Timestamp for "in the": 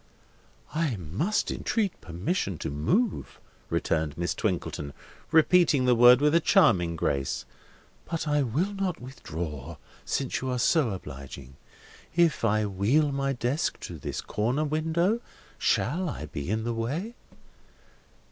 16.49-16.73